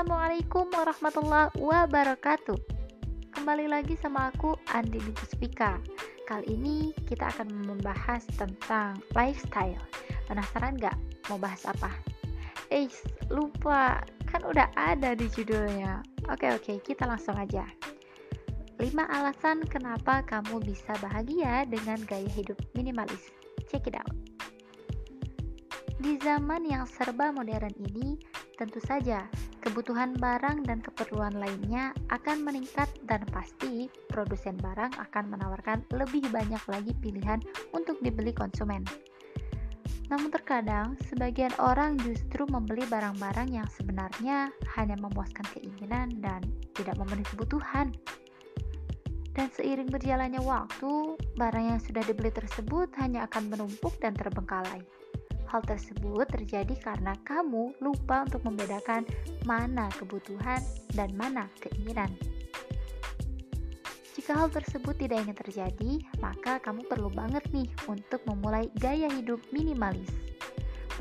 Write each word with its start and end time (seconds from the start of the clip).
Assalamualaikum 0.00 0.72
warahmatullahi 0.72 1.52
wabarakatuh. 1.60 2.56
Kembali 3.36 3.68
lagi 3.68 4.00
sama 4.00 4.32
aku 4.32 4.56
Andi 4.72 4.96
Puspika. 5.12 5.76
Kali 6.24 6.56
ini 6.56 6.88
kita 7.04 7.28
akan 7.28 7.68
membahas 7.68 8.24
tentang 8.32 8.96
lifestyle. 9.12 9.76
Penasaran 10.24 10.80
gak 10.80 10.96
mau 11.28 11.36
bahas 11.36 11.68
apa? 11.68 11.92
Eh 12.72 12.88
lupa. 13.28 14.00
Kan 14.24 14.48
udah 14.48 14.72
ada 14.72 15.12
di 15.12 15.28
judulnya. 15.28 16.00
Oke 16.32 16.48
oke 16.48 16.80
kita 16.80 17.04
langsung 17.04 17.36
aja. 17.36 17.68
5 18.80 18.80
alasan 19.04 19.68
kenapa 19.68 20.24
kamu 20.24 20.64
bisa 20.64 20.96
bahagia 21.04 21.68
dengan 21.68 22.00
gaya 22.08 22.32
hidup 22.32 22.56
minimalis. 22.72 23.28
Check 23.68 23.84
it 23.84 24.00
out. 24.00 24.16
Di 26.00 26.16
zaman 26.24 26.64
yang 26.64 26.88
serba 26.88 27.36
modern 27.36 27.76
ini, 27.76 28.16
tentu 28.56 28.80
saja 28.80 29.28
kebutuhan 29.60 30.16
barang 30.16 30.64
dan 30.64 30.80
keperluan 30.80 31.36
lainnya 31.36 31.92
akan 32.08 32.42
meningkat 32.42 32.88
dan 33.04 33.22
pasti 33.28 33.92
produsen 34.08 34.56
barang 34.58 34.96
akan 34.96 35.24
menawarkan 35.30 35.84
lebih 35.92 36.24
banyak 36.32 36.60
lagi 36.66 36.92
pilihan 36.98 37.38
untuk 37.76 38.00
dibeli 38.00 38.32
konsumen. 38.32 38.82
Namun 40.10 40.34
terkadang, 40.34 40.98
sebagian 41.06 41.54
orang 41.62 41.94
justru 42.02 42.42
membeli 42.50 42.82
barang-barang 42.90 43.46
yang 43.54 43.68
sebenarnya 43.70 44.50
hanya 44.74 44.98
memuaskan 44.98 45.46
keinginan 45.54 46.18
dan 46.18 46.42
tidak 46.74 46.98
memenuhi 46.98 47.22
kebutuhan. 47.30 47.94
Dan 49.30 49.46
seiring 49.54 49.86
berjalannya 49.86 50.42
waktu, 50.42 51.14
barang 51.38 51.64
yang 51.70 51.78
sudah 51.78 52.02
dibeli 52.02 52.34
tersebut 52.34 52.90
hanya 52.98 53.30
akan 53.30 53.54
menumpuk 53.54 53.94
dan 54.02 54.10
terbengkalai. 54.18 54.82
Hal 55.50 55.66
tersebut 55.66 56.30
terjadi 56.30 56.78
karena 56.78 57.18
kamu 57.26 57.74
lupa 57.82 58.22
untuk 58.22 58.46
membedakan 58.46 59.02
mana 59.42 59.90
kebutuhan 59.98 60.62
dan 60.94 61.10
mana 61.18 61.50
keinginan. 61.58 62.06
Jika 64.14 64.46
hal 64.46 64.54
tersebut 64.54 64.94
tidak 64.94 65.26
ingin 65.26 65.34
terjadi, 65.34 65.92
maka 66.22 66.62
kamu 66.62 66.86
perlu 66.86 67.10
banget 67.10 67.42
nih 67.50 67.66
untuk 67.90 68.22
memulai 68.30 68.70
gaya 68.78 69.10
hidup 69.10 69.42
minimalis. 69.50 70.06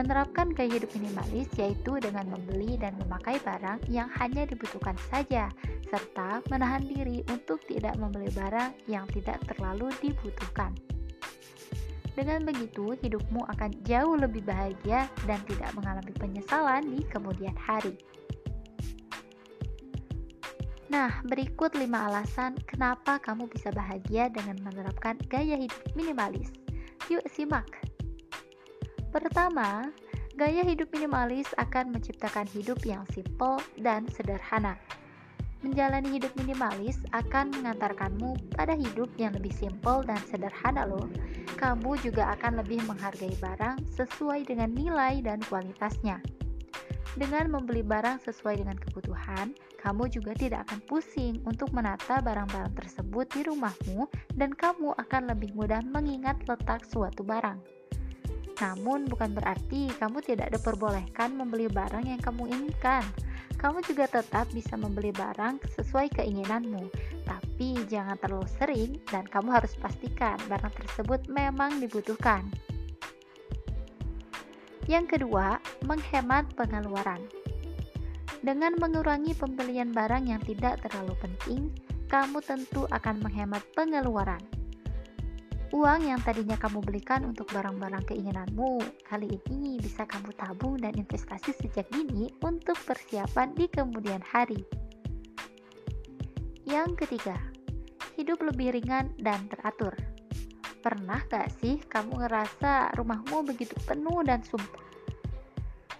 Menerapkan 0.00 0.48
gaya 0.56 0.80
hidup 0.80 0.96
minimalis 0.96 1.52
yaitu 1.60 2.00
dengan 2.00 2.24
membeli 2.32 2.80
dan 2.80 2.96
memakai 3.04 3.36
barang 3.44 3.84
yang 3.92 4.08
hanya 4.16 4.48
dibutuhkan 4.48 4.96
saja, 5.12 5.52
serta 5.92 6.40
menahan 6.48 6.88
diri 6.88 7.20
untuk 7.28 7.60
tidak 7.68 8.00
membeli 8.00 8.32
barang 8.32 8.72
yang 8.88 9.04
tidak 9.12 9.44
terlalu 9.44 9.92
dibutuhkan. 10.00 10.72
Dengan 12.18 12.42
begitu, 12.42 12.98
hidupmu 12.98 13.46
akan 13.46 13.70
jauh 13.86 14.18
lebih 14.18 14.42
bahagia 14.42 15.06
dan 15.22 15.38
tidak 15.46 15.70
mengalami 15.78 16.10
penyesalan 16.18 16.82
di 16.90 17.06
kemudian 17.06 17.54
hari. 17.54 17.94
Nah, 20.90 21.22
berikut 21.22 21.78
5 21.78 21.86
alasan 21.86 22.58
kenapa 22.66 23.22
kamu 23.22 23.46
bisa 23.46 23.70
bahagia 23.70 24.26
dengan 24.34 24.58
menerapkan 24.66 25.14
gaya 25.30 25.54
hidup 25.62 25.78
minimalis. 25.94 26.50
Yuk 27.06 27.22
simak. 27.30 27.70
Pertama, 29.14 29.86
gaya 30.34 30.66
hidup 30.66 30.90
minimalis 30.90 31.46
akan 31.54 31.94
menciptakan 31.94 32.50
hidup 32.50 32.82
yang 32.82 33.06
simple 33.14 33.62
dan 33.78 34.10
sederhana. 34.10 34.74
Menjalani 35.58 36.14
hidup 36.14 36.30
minimalis 36.38 37.02
akan 37.10 37.50
mengantarkanmu 37.50 38.54
pada 38.54 38.78
hidup 38.78 39.10
yang 39.18 39.34
lebih 39.34 39.50
simpel 39.50 40.06
dan 40.06 40.22
sederhana 40.30 40.86
loh. 40.86 41.10
Kamu 41.58 41.98
juga 41.98 42.30
akan 42.38 42.62
lebih 42.62 42.78
menghargai 42.86 43.34
barang 43.42 43.82
sesuai 43.90 44.46
dengan 44.46 44.70
nilai 44.70 45.18
dan 45.18 45.42
kualitasnya. 45.50 46.22
Dengan 47.18 47.50
membeli 47.50 47.82
barang 47.82 48.22
sesuai 48.22 48.62
dengan 48.62 48.78
kebutuhan, 48.78 49.50
kamu 49.82 50.06
juga 50.06 50.38
tidak 50.38 50.70
akan 50.70 50.78
pusing 50.86 51.42
untuk 51.42 51.74
menata 51.74 52.22
barang-barang 52.22 52.78
tersebut 52.78 53.26
di 53.34 53.42
rumahmu 53.42 54.06
dan 54.38 54.54
kamu 54.54 54.94
akan 54.94 55.34
lebih 55.34 55.50
mudah 55.58 55.82
mengingat 55.82 56.38
letak 56.46 56.86
suatu 56.86 57.26
barang. 57.26 57.77
Namun 58.58 59.06
bukan 59.06 59.34
berarti 59.34 59.90
kamu 59.96 60.22
tidak 60.22 60.50
diperbolehkan 60.54 61.38
membeli 61.38 61.70
barang 61.70 62.04
yang 62.06 62.18
kamu 62.18 62.50
inginkan 62.50 63.06
kamu 63.58 63.82
juga 63.82 64.06
tetap 64.06 64.46
bisa 64.54 64.78
membeli 64.78 65.10
barang 65.10 65.58
sesuai 65.74 66.14
keinginanmu, 66.14 66.94
tapi 67.26 67.74
jangan 67.90 68.14
terlalu 68.22 68.46
sering 68.54 68.90
dan 69.10 69.26
kamu 69.26 69.50
harus 69.50 69.74
pastikan 69.74 70.38
barang 70.46 70.70
tersebut 70.78 71.26
memang 71.26 71.82
dibutuhkan. 71.82 72.46
Yang 74.86 75.18
kedua, 75.18 75.58
menghemat 75.84 76.54
pengeluaran. 76.54 77.18
Dengan 78.46 78.78
mengurangi 78.78 79.34
pembelian 79.34 79.90
barang 79.90 80.30
yang 80.30 80.40
tidak 80.46 80.78
terlalu 80.86 81.18
penting, 81.18 81.74
kamu 82.06 82.38
tentu 82.38 82.86
akan 82.94 83.18
menghemat 83.20 83.66
pengeluaran. 83.74 84.57
Uang 85.68 86.00
yang 86.00 86.16
tadinya 86.24 86.56
kamu 86.56 86.80
belikan 86.80 87.28
untuk 87.28 87.52
barang-barang 87.52 88.08
keinginanmu, 88.08 88.80
kali 89.04 89.28
ini 89.52 89.76
bisa 89.76 90.08
kamu 90.08 90.32
tabung 90.32 90.80
dan 90.80 90.96
investasi 90.96 91.52
sejak 91.52 91.84
dini 91.92 92.32
untuk 92.40 92.72
persiapan 92.88 93.52
di 93.52 93.68
kemudian 93.68 94.24
hari. 94.24 94.64
Yang 96.64 97.04
ketiga, 97.04 97.36
hidup 98.16 98.40
lebih 98.48 98.80
ringan 98.80 99.12
dan 99.20 99.44
teratur. 99.52 99.92
Pernah 100.80 101.20
gak 101.28 101.52
sih 101.60 101.76
kamu 101.84 102.16
ngerasa 102.16 102.96
rumahmu 102.96 103.44
begitu 103.44 103.76
penuh 103.84 104.24
dan 104.24 104.40
sumpah? 104.40 104.88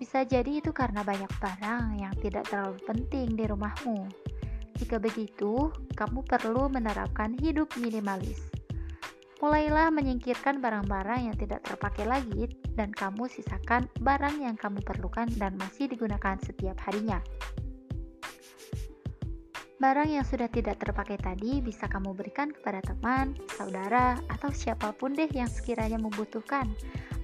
Bisa 0.00 0.24
jadi 0.24 0.64
itu 0.64 0.72
karena 0.72 1.04
banyak 1.04 1.28
barang 1.36 2.00
yang 2.00 2.16
tidak 2.24 2.48
terlalu 2.48 2.80
penting 2.88 3.36
di 3.36 3.44
rumahmu. 3.44 4.08
Jika 4.80 4.96
begitu, 4.96 5.68
kamu 5.92 6.24
perlu 6.24 6.72
menerapkan 6.72 7.36
hidup 7.36 7.68
minimalis 7.76 8.40
Mulailah 9.40 9.88
menyingkirkan 9.88 10.60
barang-barang 10.60 11.32
yang 11.32 11.36
tidak 11.40 11.64
terpakai 11.64 12.04
lagi 12.04 12.52
dan 12.76 12.92
kamu 12.92 13.24
sisakan 13.24 13.88
barang 14.04 14.36
yang 14.36 14.52
kamu 14.52 14.84
perlukan 14.84 15.32
dan 15.40 15.56
masih 15.56 15.88
digunakan 15.88 16.36
setiap 16.44 16.76
harinya. 16.84 17.24
Barang 19.80 20.12
yang 20.12 20.28
sudah 20.28 20.44
tidak 20.52 20.76
terpakai 20.76 21.16
tadi 21.16 21.64
bisa 21.64 21.88
kamu 21.88 22.12
berikan 22.12 22.52
kepada 22.52 22.84
teman, 22.84 23.32
saudara, 23.56 24.20
atau 24.28 24.52
siapa 24.52 24.92
pun 24.92 25.16
deh 25.16 25.32
yang 25.32 25.48
sekiranya 25.48 25.96
membutuhkan. 25.96 26.68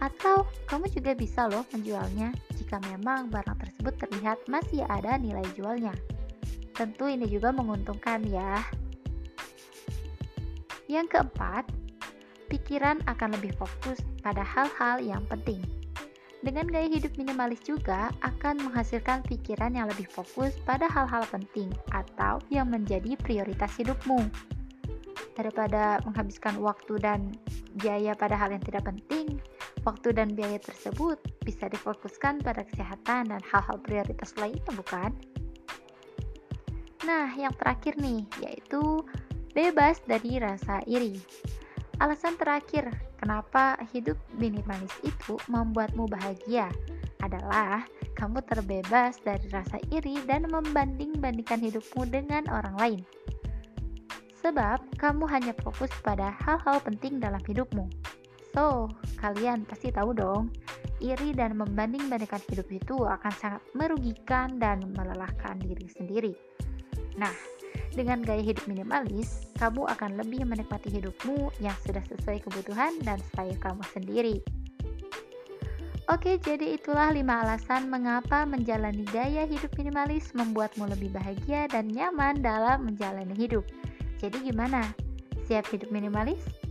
Atau 0.00 0.48
kamu 0.64 0.88
juga 0.88 1.12
bisa 1.12 1.52
loh 1.52 1.68
menjualnya 1.68 2.32
jika 2.56 2.80
memang 2.88 3.28
barang 3.28 3.60
tersebut 3.60 4.00
terlihat 4.00 4.40
masih 4.48 4.88
ada 4.88 5.20
nilai 5.20 5.44
jualnya. 5.52 5.92
Tentu 6.72 7.12
ini 7.12 7.28
juga 7.28 7.52
menguntungkan 7.52 8.24
ya. 8.24 8.64
Yang 10.88 11.12
keempat, 11.12 11.75
pikiran 12.46 13.02
akan 13.10 13.34
lebih 13.38 13.54
fokus 13.58 14.00
pada 14.22 14.42
hal-hal 14.42 15.02
yang 15.02 15.22
penting. 15.26 15.62
Dengan 16.46 16.70
gaya 16.70 16.86
hidup 16.86 17.16
minimalis 17.18 17.58
juga 17.66 18.14
akan 18.22 18.70
menghasilkan 18.70 19.26
pikiran 19.26 19.74
yang 19.74 19.90
lebih 19.90 20.06
fokus 20.06 20.54
pada 20.62 20.86
hal-hal 20.86 21.26
penting 21.32 21.72
atau 21.90 22.38
yang 22.54 22.70
menjadi 22.70 23.18
prioritas 23.18 23.74
hidupmu. 23.74 24.30
Daripada 25.34 25.98
menghabiskan 26.06 26.62
waktu 26.62 27.02
dan 27.02 27.34
biaya 27.82 28.14
pada 28.14 28.38
hal 28.38 28.54
yang 28.54 28.62
tidak 28.62 28.86
penting, 28.86 29.42
waktu 29.82 30.14
dan 30.14 30.32
biaya 30.38 30.62
tersebut 30.62 31.18
bisa 31.42 31.66
difokuskan 31.66 32.40
pada 32.40 32.62
kesehatan 32.62 33.32
dan 33.32 33.42
hal-hal 33.42 33.76
prioritas 33.82 34.30
lainnya, 34.38 34.70
bukan? 34.70 35.10
Nah, 37.04 37.30
yang 37.34 37.54
terakhir 37.58 37.98
nih, 37.98 38.22
yaitu 38.42 39.02
bebas 39.50 39.98
dari 40.04 40.36
rasa 40.36 40.84
iri. 40.84 41.16
Alasan 41.96 42.36
terakhir 42.36 42.92
kenapa 43.16 43.80
hidup 43.88 44.20
minimalis 44.36 44.92
itu 45.00 45.40
membuatmu 45.48 46.04
bahagia 46.04 46.68
adalah 47.24 47.88
kamu 48.20 48.44
terbebas 48.44 49.16
dari 49.24 49.48
rasa 49.48 49.80
iri 49.88 50.20
dan 50.28 50.44
membanding-bandingkan 50.44 51.56
hidupmu 51.56 52.04
dengan 52.12 52.44
orang 52.52 52.76
lain. 52.76 53.00
Sebab 54.44 55.00
kamu 55.00 55.24
hanya 55.24 55.56
fokus 55.64 55.88
pada 56.04 56.36
hal-hal 56.44 56.84
penting 56.84 57.16
dalam 57.16 57.40
hidupmu. 57.48 57.88
So, 58.52 58.92
kalian 59.16 59.64
pasti 59.64 59.88
tahu 59.88 60.12
dong, 60.12 60.52
iri 61.00 61.32
dan 61.32 61.56
membanding-bandingkan 61.56 62.44
hidup 62.52 62.68
itu 62.72 62.96
akan 63.08 63.32
sangat 63.40 63.64
merugikan 63.72 64.60
dan 64.60 64.84
melelahkan 64.92 65.60
diri 65.64 65.88
sendiri. 65.88 66.32
Nah, 67.16 67.32
dengan 67.96 68.20
gaya 68.20 68.44
hidup 68.44 68.68
minimalis, 68.68 69.48
kamu 69.56 69.88
akan 69.88 70.20
lebih 70.20 70.44
menikmati 70.44 70.92
hidupmu 70.92 71.48
yang 71.64 71.74
sudah 71.82 72.04
sesuai 72.04 72.44
kebutuhan 72.44 72.92
dan 73.00 73.16
style 73.32 73.56
kamu 73.56 73.82
sendiri. 73.96 74.36
Oke, 76.06 76.38
jadi 76.38 76.78
itulah 76.78 77.10
5 77.10 77.24
alasan 77.26 77.90
mengapa 77.90 78.46
menjalani 78.46 79.02
gaya 79.10 79.42
hidup 79.42 79.74
minimalis 79.74 80.30
membuatmu 80.38 80.86
lebih 80.86 81.10
bahagia 81.10 81.66
dan 81.66 81.90
nyaman 81.90 82.38
dalam 82.44 82.86
menjalani 82.86 83.34
hidup. 83.34 83.66
Jadi 84.22 84.52
gimana? 84.52 84.86
Siap 85.50 85.66
hidup 85.74 85.90
minimalis? 85.90 86.65